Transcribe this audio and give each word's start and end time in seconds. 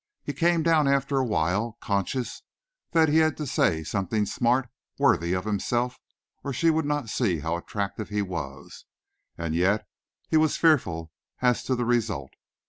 He 0.23 0.33
came 0.33 0.63
down 0.63 0.87
after 0.87 1.19
a 1.19 1.23
while, 1.23 1.77
conscious 1.79 2.41
that 2.89 3.07
he 3.07 3.19
had 3.19 3.37
to 3.37 3.45
say 3.45 3.83
something 3.83 4.25
smart, 4.25 4.67
worthy 4.97 5.33
of 5.33 5.45
himself, 5.45 5.99
or 6.43 6.51
she 6.51 6.71
would 6.71 6.85
not 6.85 7.07
see 7.07 7.37
how 7.41 7.55
attractive 7.55 8.09
he 8.09 8.23
was; 8.23 8.85
and 9.37 9.53
yet 9.53 9.87
he 10.27 10.37
was 10.37 10.57
fearful 10.57 11.11
as 11.43 11.63
to 11.65 11.75
the 11.75 11.85
result. 11.85 12.31